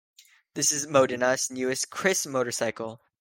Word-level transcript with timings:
This 0.55 0.71
is 0.71 0.87
the 0.87 0.91
Modenas 0.91 1.51
Newest 1.51 1.91
Kriss 1.91 2.25
Motorcycle. 2.25 3.01